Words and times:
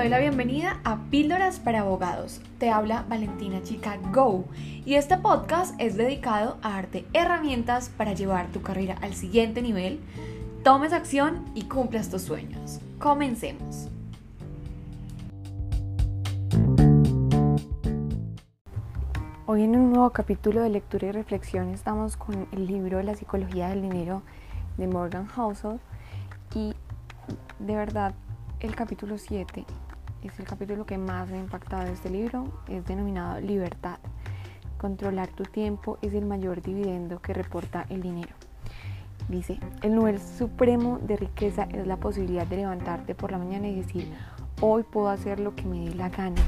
doy 0.00 0.08
la 0.08 0.18
bienvenida 0.18 0.80
a 0.82 0.96
Píldoras 1.10 1.60
para 1.60 1.80
Abogados. 1.80 2.40
Te 2.56 2.70
habla 2.70 3.04
Valentina 3.10 3.62
Chica 3.62 3.98
Go 4.14 4.46
y 4.86 4.94
este 4.94 5.18
podcast 5.18 5.78
es 5.78 5.94
dedicado 5.94 6.56
a 6.62 6.70
darte 6.70 7.04
herramientas 7.12 7.90
para 7.90 8.14
llevar 8.14 8.46
tu 8.46 8.62
carrera 8.62 8.96
al 9.02 9.12
siguiente 9.12 9.60
nivel, 9.60 10.00
tomes 10.64 10.94
acción 10.94 11.44
y 11.54 11.64
cumplas 11.64 12.08
tus 12.08 12.22
sueños. 12.22 12.80
Comencemos. 12.98 13.90
Hoy 19.44 19.64
en 19.64 19.76
un 19.76 19.90
nuevo 19.92 20.08
capítulo 20.14 20.62
de 20.62 20.70
lectura 20.70 21.08
y 21.08 21.12
reflexión 21.12 21.74
estamos 21.74 22.16
con 22.16 22.48
el 22.52 22.66
libro 22.66 23.02
La 23.02 23.16
psicología 23.16 23.68
del 23.68 23.82
dinero 23.82 24.22
de 24.78 24.86
Morgan 24.86 25.26
Housel 25.26 25.78
y 26.54 26.72
de 27.58 27.76
verdad 27.76 28.14
el 28.60 28.74
capítulo 28.74 29.18
7 29.18 29.66
es 30.22 30.38
el 30.38 30.46
capítulo 30.46 30.84
que 30.84 30.98
más 30.98 31.30
me 31.30 31.38
ha 31.38 31.40
impactado 31.40 31.84
de 31.84 31.92
este 31.92 32.10
libro, 32.10 32.44
es 32.68 32.84
denominado 32.84 33.40
Libertad. 33.40 33.98
Controlar 34.76 35.28
tu 35.28 35.44
tiempo 35.44 35.98
es 36.02 36.12
el 36.14 36.26
mayor 36.26 36.62
dividendo 36.62 37.20
que 37.20 37.32
reporta 37.32 37.86
el 37.88 38.02
dinero. 38.02 38.34
Dice, 39.28 39.58
el 39.82 39.94
nivel 39.94 40.20
supremo 40.20 40.98
de 40.98 41.16
riqueza 41.16 41.68
es 41.70 41.86
la 41.86 41.96
posibilidad 41.96 42.46
de 42.46 42.56
levantarte 42.56 43.14
por 43.14 43.30
la 43.30 43.38
mañana 43.38 43.68
y 43.68 43.76
decir, 43.76 44.12
hoy 44.60 44.82
puedo 44.82 45.08
hacer 45.08 45.40
lo 45.40 45.54
que 45.54 45.64
me 45.64 45.88
dé 45.88 45.94
la 45.94 46.08
gana. 46.08 46.42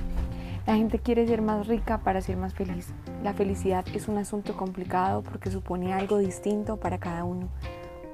La 0.67 0.77
gente 0.77 0.98
quiere 0.98 1.27
ser 1.27 1.43
más 1.43 1.67
rica 1.67 1.98
para 1.98 2.20
ser 2.20 2.37
más 2.37 2.55
feliz. 2.55 2.89
La 3.23 3.33
felicidad 3.33 3.84
es 3.95 4.09
un 4.09 4.19
asunto 4.19 4.57
complicado 4.57 5.23
porque 5.23 5.51
supone 5.51 5.93
algo 5.93 6.19
distinto 6.19 6.77
para 6.77 6.98
cada 6.98 7.25
uno. 7.25 7.48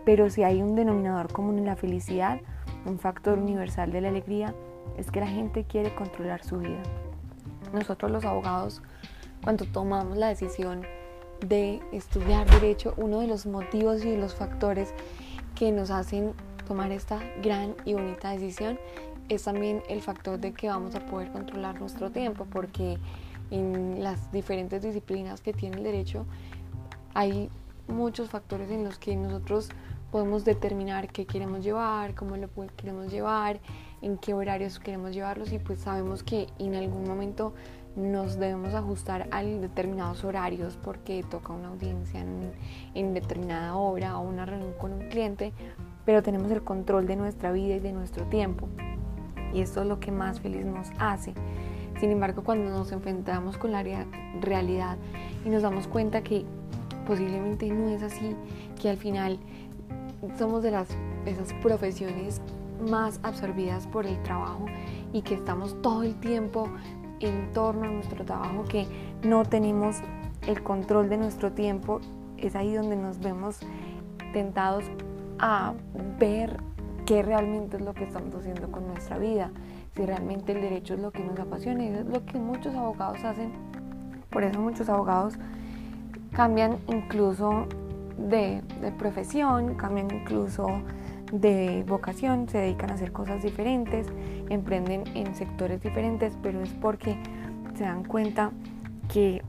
Pero 0.05 0.31
si 0.31 0.43
hay 0.45 0.63
un 0.63 0.75
denominador 0.75 1.33
común 1.33 1.59
en 1.59 1.67
la 1.67 1.77
felicidad, 1.77 2.41
un 2.87 2.99
factor 2.99 3.39
universal 3.39 3.93
de 3.93 4.01
la 4.01 4.09
alegría 4.09 4.55
es 4.97 5.11
que 5.11 5.21
la 5.21 5.27
gente 5.27 5.65
quiere 5.65 5.95
controlar 5.95 6.45
su 6.45 6.59
vida. 6.59 6.83
Nosotros 7.73 8.11
los 8.11 8.25
abogados, 8.25 8.83
cuando 9.43 9.65
tomamos 9.67 10.17
la 10.17 10.29
decisión 10.29 10.83
de 11.47 11.81
estudiar 11.93 12.49
derecho, 12.51 12.95
uno 12.97 13.21
de 13.21 13.27
los 13.27 13.47
motivos 13.47 14.05
y 14.05 14.11
de 14.11 14.19
los 14.19 14.35
factores 14.35 14.95
que 15.55 15.71
nos 15.73 15.91
hacen 15.91 16.33
tomar 16.67 16.93
esta 16.93 17.21
gran 17.43 17.75
y 17.85 17.95
bonita 17.95 18.31
decisión 18.31 18.79
es 19.29 19.45
también 19.45 19.83
el 19.89 20.01
factor 20.01 20.39
de 20.39 20.53
que 20.53 20.69
vamos 20.69 20.95
a 20.95 21.01
poder 21.07 21.31
controlar 21.31 21.81
nuestro 21.81 22.11
tiempo, 22.11 22.47
porque 22.51 22.99
en 23.51 24.03
las 24.03 24.31
diferentes 24.33 24.83
disciplinas 24.83 25.41
que 25.41 25.53
tiene 25.53 25.79
el 25.79 25.85
derecho 25.85 26.27
hay 27.15 27.51
muchos 27.89 28.31
factores 28.31 28.71
en 28.71 28.85
los 28.85 28.99
que 28.99 29.17
nosotros 29.17 29.71
podemos 30.11 30.45
determinar 30.45 31.09
qué 31.09 31.27
queremos 31.27 31.65
llevar, 31.65 32.15
cómo 32.15 32.37
lo 32.37 32.49
queremos 32.77 33.11
llevar, 33.11 33.61
en 34.03 34.19
qué 34.19 34.35
horarios 34.35 34.79
queremos 34.79 35.13
llevarlos 35.13 35.53
y 35.53 35.59
pues 35.59 35.81
sabemos 35.81 36.23
que 36.23 36.47
en 36.59 36.75
algún 36.75 37.05
momento 37.05 37.55
nos 37.97 38.39
debemos 38.39 38.75
ajustar 38.75 39.29
a 39.33 39.43
determinados 39.43 40.23
horarios 40.25 40.79
porque 40.83 41.25
toca 41.29 41.53
una 41.53 41.69
audiencia 41.69 42.21
en, 42.21 42.53
en, 42.95 43.13
determinada 43.13 43.75
hora 43.75 44.19
o 44.19 44.29
una 44.29 44.47
reunión 44.47 44.73
con 44.79 44.93
un 44.93 45.09
cliente, 45.09 45.53
pero 46.05 46.23
tenemos 46.23 46.51
el 46.53 46.63
control 46.63 47.07
de 47.07 47.17
nuestra 47.17 47.51
vida 47.51 47.75
y 47.75 47.81
de 47.81 47.93
nuestro 47.93 48.25
tiempo. 48.27 48.69
Y 49.53 49.63
esto 49.63 49.83
es 49.83 49.89
lo 49.89 49.99
que 49.99 50.13
más 50.13 50.41
feliz 50.41 50.65
nos 50.65 50.89
hace. 50.99 51.35
Sin 51.99 52.11
embargo, 52.13 52.45
cuando 52.45 52.71
nos 52.71 52.93
enfrentamos 52.93 53.59
con 53.59 53.73
la 53.73 53.83
realidad 54.41 54.97
y 55.45 55.49
nos 55.49 55.63
damos 55.63 55.89
cuenta 55.89 56.23
que 56.23 56.45
posiblemente 57.07 57.69
no 57.71 57.89
es 57.89 58.03
así, 58.03 58.37
que 58.81 58.91
al 58.91 58.97
final 58.97 59.41
somos 60.39 60.63
de 60.63 60.71
las, 60.71 60.89
esas 61.27 61.53
profesiones 61.55 62.41
más 62.81 63.21
absorbidas 63.23 63.87
por 63.87 64.07
el 64.07 64.23
trabajo 64.23 64.67
y 65.13 65.23
que 65.23 65.35
estamos 65.35 65.81
todo 65.83 66.03
el 66.03 66.15
tiempo 66.21 66.69
en 67.21 67.53
torno 67.53 67.85
a 67.85 67.89
nuestro 67.89 68.25
trabajo, 68.25 68.65
que 68.65 68.87
no 69.23 69.45
tenemos 69.45 69.97
el 70.47 70.63
control 70.63 71.09
de 71.09 71.17
nuestro 71.17 71.53
tiempo, 71.53 72.01
es 72.37 72.55
ahí 72.55 72.75
donde 72.75 72.97
nos 72.97 73.19
vemos 73.19 73.59
tentados 74.33 74.85
a 75.39 75.75
ver 76.19 76.59
qué 77.07 77.23
realmente 77.23 77.77
es 77.77 77.83
lo 77.83 77.95
que 77.95 78.05
estamos 78.05 78.35
haciendo 78.35 78.71
con 78.71 78.87
nuestra 78.87 79.19
vida, 79.19 79.51
si 79.97 80.05
realmente 80.05 80.53
el 80.53 80.61
derecho 80.61 80.95
es 80.95 81.01
lo 81.01 81.11
que 81.11 81.25
nos 81.25 81.39
apasiona 81.39 81.85
y 81.85 81.89
es 81.89 82.07
lo 82.07 82.25
que 82.25 82.39
muchos 82.39 82.75
abogados 82.75 83.25
hacen. 83.25 83.53
Por 84.31 84.45
eso 84.45 84.61
muchos 84.61 84.89
abogados 84.89 85.35
cambian 86.33 86.77
incluso 86.87 87.67
de, 88.19 88.63
profesión, 88.99 89.75
cambian 89.75 90.11
incluso 90.11 90.83
de 91.33 91.85
vocación, 91.87 92.49
se 92.49 92.59
dedican 92.59 92.91
a 92.91 92.95
hacer 92.95 93.13
cosas 93.13 93.43
diferentes, 93.43 94.07
emprenden 94.49 95.05
en 95.15 95.35
sectores 95.35 95.83
diferentes, 95.83 96.37
pero 96.43 96.63
es 96.63 96.71
porque 96.71 97.19
se 97.77 97.85
dan 97.85 98.05
cuenta 98.05 98.51
que 99.13 99.43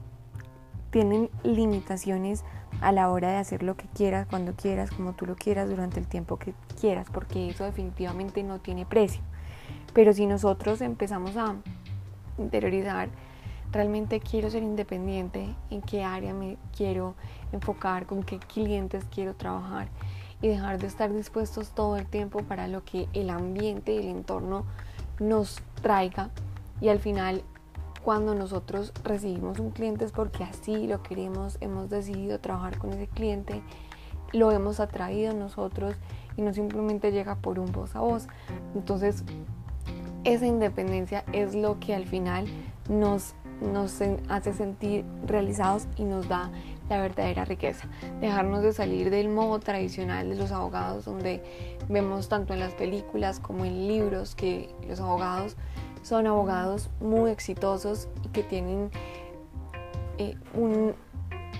tienen 0.91 1.29
limitaciones 1.43 2.43
a 2.81 2.91
la 2.91 3.09
hora 3.09 3.29
de 3.29 3.37
hacer 3.37 3.63
lo 3.63 3.75
que 3.75 3.85
quieras, 3.87 4.27
cuando 4.27 4.53
quieras, 4.53 4.91
como 4.91 5.13
tú 5.13 5.25
lo 5.25 5.35
quieras, 5.35 5.69
durante 5.69 5.99
el 5.99 6.07
tiempo 6.07 6.37
que 6.37 6.53
quieras, 6.79 7.07
porque 7.11 7.49
eso 7.49 7.63
definitivamente 7.63 8.43
no 8.43 8.59
tiene 8.59 8.85
precio. 8.85 9.21
Pero 9.93 10.13
si 10.13 10.25
nosotros 10.25 10.81
empezamos 10.81 11.35
a 11.37 11.55
interiorizar 12.37 13.09
realmente 13.71 14.19
quiero 14.19 14.49
ser 14.49 14.63
independiente, 14.63 15.53
en 15.69 15.81
qué 15.81 16.03
área 16.03 16.33
me 16.33 16.57
quiero 16.75 17.15
enfocar, 17.51 18.05
con 18.05 18.23
qué 18.23 18.39
clientes 18.39 19.05
quiero 19.13 19.35
trabajar 19.35 19.89
y 20.41 20.47
dejar 20.47 20.79
de 20.79 20.87
estar 20.87 21.13
dispuestos 21.13 21.69
todo 21.69 21.97
el 21.97 22.05
tiempo 22.05 22.39
para 22.43 22.67
lo 22.67 22.83
que 22.83 23.07
el 23.13 23.29
ambiente 23.29 23.93
y 23.93 23.97
el 23.99 24.07
entorno 24.07 24.65
nos 25.19 25.61
traiga 25.81 26.29
y 26.81 26.89
al 26.89 26.99
final 26.99 27.43
cuando 28.03 28.33
nosotros 28.33 28.93
recibimos 29.03 29.59
un 29.59 29.71
cliente 29.71 30.05
es 30.05 30.11
porque 30.11 30.43
así 30.43 30.87
lo 30.87 31.03
queremos, 31.03 31.57
hemos 31.61 31.89
decidido 31.89 32.39
trabajar 32.39 32.77
con 32.77 32.91
ese 32.91 33.07
cliente, 33.07 33.61
lo 34.31 34.51
hemos 34.51 34.79
atraído 34.79 35.33
nosotros 35.33 35.95
y 36.37 36.41
no 36.41 36.53
simplemente 36.53 37.11
llega 37.11 37.35
por 37.35 37.59
un 37.59 37.71
voz 37.71 37.95
a 37.95 37.99
voz. 37.99 38.27
Entonces, 38.73 39.23
esa 40.23 40.45
independencia 40.45 41.25
es 41.33 41.55
lo 41.55 41.79
que 41.79 41.93
al 41.93 42.05
final 42.05 42.45
nos 42.89 43.35
nos 43.61 43.99
hace 44.29 44.53
sentir 44.53 45.05
realizados 45.25 45.87
y 45.97 46.03
nos 46.03 46.27
da 46.27 46.51
la 46.89 47.01
verdadera 47.01 47.45
riqueza. 47.45 47.87
Dejarnos 48.19 48.63
de 48.63 48.73
salir 48.73 49.09
del 49.09 49.29
modo 49.29 49.59
tradicional 49.59 50.29
de 50.29 50.35
los 50.35 50.51
abogados 50.51 51.05
donde 51.05 51.77
vemos 51.87 52.29
tanto 52.29 52.53
en 52.53 52.59
las 52.59 52.73
películas 52.73 53.39
como 53.39 53.65
en 53.65 53.87
libros 53.87 54.35
que 54.35 54.69
los 54.87 54.99
abogados 54.99 55.55
son 56.01 56.27
abogados 56.27 56.89
muy 56.99 57.31
exitosos 57.31 58.07
y 58.23 58.29
que 58.29 58.43
tienen 58.43 58.89
eh, 60.17 60.35
un, 60.53 60.93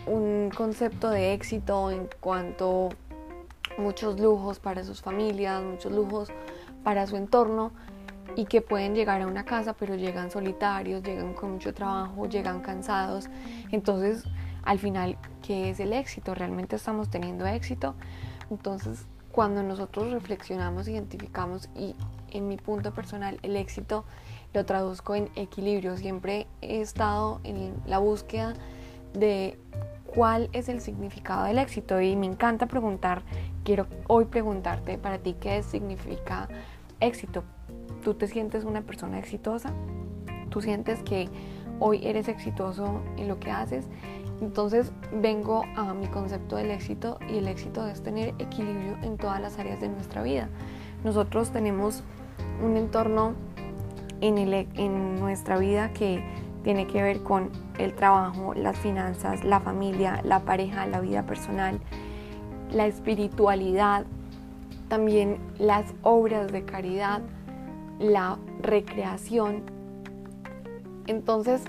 un 0.08 0.50
concepto 0.56 1.10
de 1.10 1.34
éxito 1.34 1.92
en 1.92 2.10
cuanto 2.20 2.90
muchos 3.78 4.20
lujos 4.20 4.60
para 4.60 4.84
sus 4.84 5.02
familias, 5.02 5.64
muchos 5.64 5.92
lujos 5.92 6.30
para 6.84 7.08
su 7.08 7.18
entorno, 7.18 7.72
y 8.36 8.46
que 8.46 8.62
pueden 8.62 8.96
llegar 8.96 9.22
a 9.22 9.28
una 9.28 9.46
casa 9.46 9.74
pero 9.74 9.96
llegan 9.96 10.32
solitarios, 10.32 11.04
llegan 11.04 11.34
con 11.34 11.54
mucho 11.54 11.74
trabajo, 11.74 12.28
llegan 12.28 12.62
cansados. 12.62 13.30
Entonces, 13.72 14.24
al 14.64 14.80
final, 14.80 15.18
¿qué 15.42 15.70
es 15.70 15.80
el 15.80 15.94
éxito? 15.94 16.36
¿Realmente 16.36 16.76
estamos 16.76 17.10
teniendo 17.10 17.46
éxito? 17.46 17.96
Entonces, 18.50 19.06
cuando 19.32 19.64
nosotros 19.64 20.12
reflexionamos, 20.12 20.88
identificamos 20.88 21.70
y 21.76 21.96
en 22.32 22.48
mi 22.48 22.58
punto 22.58 22.94
personal 22.94 23.40
el 23.44 23.56
éxito 23.56 24.06
lo 24.54 24.66
traduzco 24.66 25.16
en 25.16 25.30
equilibrio. 25.36 25.98
Siempre 25.98 26.48
he 26.62 26.82
estado 26.82 27.40
en 27.44 27.74
la 27.86 28.00
búsqueda 28.00 28.54
de 29.14 29.58
cuál 30.14 30.50
es 30.54 30.70
el 30.70 30.82
significado 30.82 31.46
del 31.46 31.60
éxito 31.60 32.02
y 32.02 32.16
me 32.16 32.26
encanta 32.26 32.66
preguntar, 32.66 33.24
quiero 33.64 33.88
hoy 34.08 34.26
preguntarte 34.26 34.98
para 34.98 35.20
ti 35.20 35.36
qué 35.40 35.62
significa 35.64 36.48
éxito 37.00 37.44
tú 38.04 38.14
te 38.14 38.28
sientes 38.28 38.64
una 38.64 38.82
persona 38.82 39.20
exitosa, 39.20 39.74
tú 40.50 40.62
sientes 40.62 41.02
que 41.04 41.30
hoy 41.80 42.02
eres 42.04 42.28
exitoso 42.28 43.02
en 43.18 43.28
lo 43.28 43.40
que 43.40 43.52
haces, 43.52 43.88
entonces 44.42 44.92
vengo 45.14 45.64
a 45.76 45.94
mi 45.94 46.08
concepto 46.08 46.56
del 46.56 46.72
éxito 46.72 47.20
y 47.30 47.38
el 47.38 47.48
éxito 47.48 47.86
es 47.88 48.02
tener 48.02 48.30
equilibrio 48.40 48.98
en 49.02 49.18
todas 49.18 49.42
las 49.42 49.60
áreas 49.60 49.82
de 49.82 49.90
nuestra 49.90 50.24
vida. 50.24 50.48
Nosotros 51.04 51.52
tenemos 51.52 52.04
un 52.64 52.78
entorno 52.78 53.34
en, 54.22 54.38
en 54.38 55.20
nuestra 55.20 55.58
vida 55.58 55.92
que 55.94 56.24
tiene 56.64 56.88
que 56.88 57.02
ver 57.02 57.22
con 57.22 57.50
el 57.78 57.94
trabajo, 57.94 58.54
las 58.54 58.78
finanzas, 58.78 59.44
la 59.44 59.60
familia, 59.60 60.22
la 60.24 60.40
pareja, 60.42 60.86
la 60.88 61.00
vida 61.00 61.26
personal, 61.26 61.80
la 62.72 62.86
espiritualidad, 62.86 64.06
también 64.88 65.38
las 65.58 65.86
obras 66.02 66.52
de 66.52 66.64
caridad, 66.64 67.22
la 68.00 68.40
recreación. 68.62 69.64
Entonces, 71.08 71.64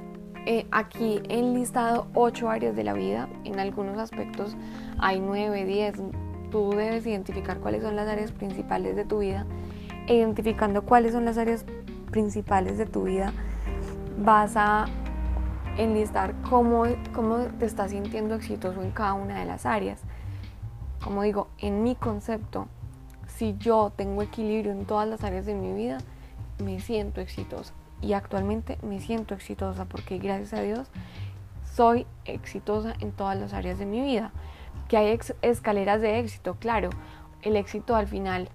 eh, 0.47 0.67
aquí 0.71 1.21
he 1.29 1.38
enlistado 1.38 2.06
ocho 2.15 2.49
áreas 2.49 2.75
de 2.75 2.85
la 2.85 2.94
vida. 2.94 3.29
En 3.44 3.61
algunos 3.61 3.99
aspectos 3.99 4.56
hay 4.99 5.21
nueve, 5.21 5.65
diez. 5.65 5.94
Tú 6.50 6.71
debes 6.71 7.06
identificar 7.06 7.59
cuáles 7.59 7.82
son 7.82 7.97
las 7.97 8.09
áreas 8.09 8.32
principales 8.32 8.97
de 8.97 9.05
tu 9.05 9.19
vida 9.19 9.47
identificando 10.15 10.82
cuáles 10.82 11.12
son 11.12 11.25
las 11.25 11.38
áreas 11.38 11.65
principales 12.11 12.79
de 12.79 12.87
tu 12.87 13.05
vida, 13.05 13.33
vas 14.19 14.56
a 14.56 14.87
enlistar 15.76 16.35
cómo, 16.49 16.85
cómo 17.15 17.37
te 17.59 17.67
estás 17.67 17.93
sintiendo 17.93 18.35
exitoso 18.35 18.83
en 18.83 18.91
cada 18.91 19.15
una 19.15 19.38
de 19.38 19.44
las 19.44 19.67
áreas. 19.67 20.00
Como 21.03 21.23
digo, 21.23 21.49
en 21.59 21.83
mi 21.83 21.94
concepto, 21.94 22.67
si 23.26 23.56
yo 23.59 23.93
tengo 23.97 24.23
equilibrio 24.23 24.73
en 24.73 24.85
todas 24.85 25.09
las 25.09 25.25
áreas 25.25 25.47
de 25.47 25.55
mi 25.55 25.73
vida, 25.73 25.99
me 26.62 26.81
siento 26.81 27.21
exitosa. 27.21 27.75
Y 28.03 28.15
actualmente 28.15 28.79
me 28.83 29.01
siento 29.01 29.35
exitosa 29.35 29.85
porque 29.85 30.19
gracias 30.19 30.55
a 30.55 30.62
Dios 30.62 30.89
soy 31.75 32.07
exitosa 32.25 32.95
en 33.01 33.12
todas 33.12 33.39
las 33.39 33.53
áreas 33.53 33.79
de 33.79 33.87
mi 33.87 34.01
vida. 34.01 34.33
Que 34.89 34.97
hay 34.97 35.19
escaleras 35.43 36.01
de 36.01 36.19
éxito, 36.19 36.57
claro. 36.59 36.91
El 37.43 37.57
éxito 37.57 37.95
al 37.95 38.07
final 38.07 38.49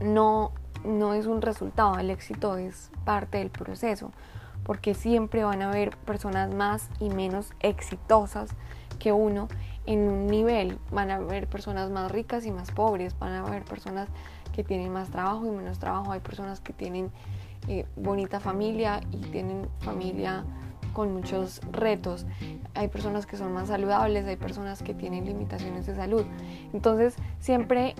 no, 0.00 0.52
no 0.84 1.14
es 1.14 1.26
un 1.26 1.42
resultado, 1.42 1.98
el 1.98 2.10
éxito 2.10 2.56
es 2.56 2.90
parte 3.04 3.38
del 3.38 3.50
proceso, 3.50 4.12
porque 4.64 4.94
siempre 4.94 5.44
van 5.44 5.62
a 5.62 5.70
haber 5.70 5.96
personas 5.96 6.52
más 6.54 6.88
y 7.00 7.08
menos 7.08 7.52
exitosas 7.60 8.50
que 8.98 9.12
uno 9.12 9.48
en 9.86 10.08
un 10.08 10.26
nivel. 10.26 10.78
Van 10.90 11.10
a 11.10 11.16
haber 11.16 11.46
personas 11.48 11.90
más 11.90 12.10
ricas 12.10 12.44
y 12.46 12.50
más 12.50 12.70
pobres, 12.70 13.18
van 13.18 13.32
a 13.32 13.46
haber 13.46 13.64
personas 13.64 14.08
que 14.56 14.64
tienen 14.64 14.90
más 14.90 15.10
trabajo 15.10 15.44
y 15.46 15.50
menos 15.50 15.78
trabajo, 15.78 16.12
hay 16.12 16.20
personas 16.20 16.60
que 16.60 16.72
tienen 16.72 17.10
eh, 17.68 17.84
bonita 17.94 18.40
familia 18.40 19.02
y 19.12 19.18
tienen 19.18 19.68
familia 19.80 20.44
con 20.94 21.12
muchos 21.12 21.60
retos. 21.72 22.26
Hay 22.74 22.88
personas 22.88 23.26
que 23.26 23.36
son 23.36 23.52
más 23.52 23.68
saludables, 23.68 24.24
hay 24.26 24.36
personas 24.36 24.82
que 24.82 24.94
tienen 24.94 25.26
limitaciones 25.26 25.84
de 25.84 25.94
salud. 25.94 26.24
Entonces 26.72 27.16
siempre 27.38 27.94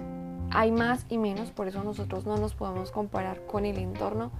hay 0.50 0.73
más 0.73 1.05
y 1.11 1.19
menos, 1.19 1.50
por 1.50 1.69
eso 1.69 1.85
nosotros 1.85 2.25
no 2.25 2.38
nos 2.38 2.55
podemos 2.55 2.91
comparar 2.91 3.44
con 3.44 3.67
el 3.67 3.76
entorno, 3.76 4.31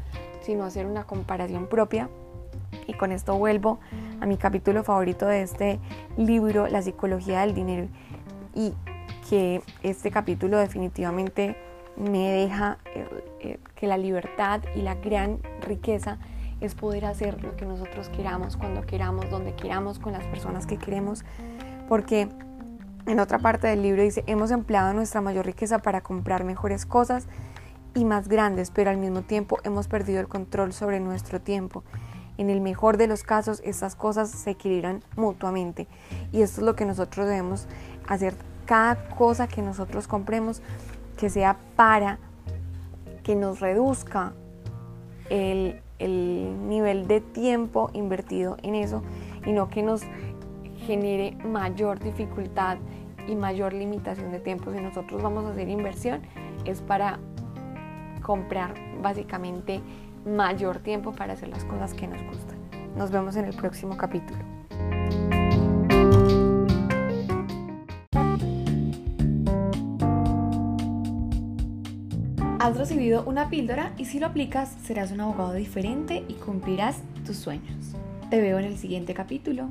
sino 0.41 0.65
hacer 0.65 0.87
una 0.87 1.05
comparación 1.05 1.67
propia. 1.67 2.09
Y 2.87 2.95
con 2.95 3.13
esto 3.13 3.37
vuelvo 3.37 3.79
a 4.23 4.27
mi 4.27 4.39
capítulo 4.39 4.85
favorito 4.85 5.27
de 5.27 5.43
este 5.43 5.81
libro, 6.17 6.67
La 6.67 6.81
psicología 6.81 7.41
del 7.41 7.55
dinero. 7.55 7.89
Y 8.55 8.73
que 9.29 9.61
este 9.83 10.11
capítulo 10.11 10.57
definitivamente 10.57 11.66
me 11.97 12.31
deja 12.31 12.79
eh, 12.95 13.09
eh, 13.41 13.59
que 13.75 13.87
la 13.87 13.99
libertad 13.99 14.63
y 14.75 14.83
la 14.83 14.95
gran 14.95 15.41
riqueza 15.63 16.19
es 16.61 16.75
poder 16.75 17.05
hacer 17.05 17.43
lo 17.43 17.57
que 17.57 17.67
nosotros 17.67 18.09
queramos, 18.09 18.57
cuando 18.57 18.83
queramos, 18.87 19.29
donde 19.31 19.55
queramos, 19.55 19.99
con 19.99 20.13
las 20.13 20.25
personas 20.25 20.67
que 20.67 20.79
queremos, 20.79 21.25
porque 21.89 22.29
en 23.07 23.21
otra 23.21 23.39
parte 23.39 23.69
del 23.69 23.83
libro 23.83 24.03
dice, 24.03 24.25
hemos 24.27 24.51
empleado 24.51 24.93
nuestra 24.93 25.21
mayor 25.21 25.47
riqueza 25.47 25.79
para 25.79 26.01
comprar 26.01 26.45
mejores 26.45 26.87
cosas 26.87 27.27
y 27.95 28.05
más 28.05 28.29
grandes, 28.29 28.71
pero 28.71 28.91
al 28.91 28.99
mismo 28.99 29.23
tiempo 29.23 29.59
hemos 29.65 29.89
perdido 29.89 30.21
el 30.21 30.29
control 30.29 30.73
sobre 30.73 31.01
nuestro 31.01 31.41
tiempo. 31.41 31.85
En 32.39 32.51
el 32.51 32.61
mejor 32.61 32.99
de 32.99 33.07
los 33.07 33.23
casos, 33.23 33.63
estas 33.65 33.95
cosas 33.95 34.31
se 34.31 34.51
equilibran 34.51 35.03
mutuamente. 35.17 35.87
Y 36.33 36.43
esto 36.43 36.61
es 36.61 36.67
lo 36.67 36.77
que 36.77 36.85
nosotros 36.85 37.27
debemos 37.27 37.67
hacer. 38.07 38.35
Cada 38.67 39.09
cosa 39.11 39.47
que 39.47 39.63
nosotros 39.63 40.09
compremos, 40.09 40.61
que 41.17 41.31
sea 41.31 41.57
para 41.77 42.19
que 43.23 43.35
nos 43.35 43.61
reduzca 43.61 44.33
el, 45.31 45.81
el 45.99 46.69
nivel 46.69 47.09
de 47.09 47.21
tiempo 47.21 47.91
invertido 47.93 48.57
en 48.63 48.75
eso 48.75 49.03
y 49.45 49.53
no 49.53 49.69
que 49.69 49.83
nos 49.83 50.03
genere 50.87 51.37
mayor 51.45 51.99
dificultad 51.99 52.79
y 53.27 53.35
mayor 53.35 53.73
limitación 53.73 54.31
de 54.31 54.39
tiempo. 54.39 54.73
Si 54.73 54.81
nosotros 54.81 55.23
vamos 55.23 55.45
a 55.45 55.51
hacer 55.51 55.69
inversión 55.69 56.23
es 56.65 56.81
para 56.81 57.19
comprar 58.23 58.75
básicamente 59.03 59.81
mayor 60.25 60.79
tiempo 60.79 61.13
para 61.13 61.35
hacer 61.35 61.49
las 61.49 61.65
cosas 61.65 61.95
que 61.95 62.07
nos 62.07 62.23
gustan. 62.23 62.59
Nos 62.97 63.11
vemos 63.11 63.37
en 63.37 63.45
el 63.45 63.55
próximo 63.55 63.97
capítulo. 63.97 64.56
Has 72.67 72.77
recibido 72.77 73.23
una 73.27 73.49
píldora 73.49 73.93
y 73.97 74.07
si 74.07 74.19
lo 74.19 74.27
aplicas 74.27 74.75
serás 74.83 75.13
un 75.13 75.21
abogado 75.21 75.53
diferente 75.53 76.25
y 76.27 76.33
cumplirás 76.33 76.97
tus 77.25 77.37
sueños. 77.37 77.95
Te 78.29 78.41
veo 78.41 78.59
en 78.59 78.65
el 78.65 78.77
siguiente 78.77 79.15
capítulo. 79.15 79.71